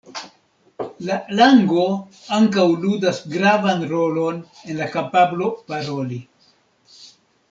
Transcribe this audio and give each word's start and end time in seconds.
La 1.07 1.17
lango 1.39 1.83
ankaŭ 2.37 2.65
ludas 2.85 3.19
gravan 3.33 3.83
rolon 3.91 4.39
en 4.71 4.79
la 4.83 4.87
kapablo 4.95 5.51
paroli. 5.69 6.19